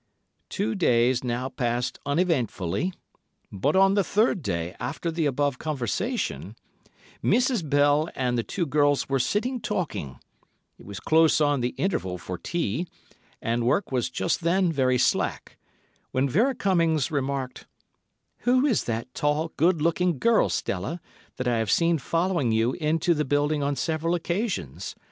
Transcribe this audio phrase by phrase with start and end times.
[0.49, 2.91] Two days now passed uneventfully,
[3.51, 6.55] but on the third day after the above conversation,
[7.23, 7.69] Mrs.
[7.69, 12.87] Bell and the two girls were sitting talking—it was close on the interval for tea,
[13.43, 17.67] and work was just then very slack—when Vera Cummings remarked,
[18.39, 20.99] "Who is that tall, good looking girl, Stella,
[21.37, 24.95] that I've seen following you into the building on several occasions.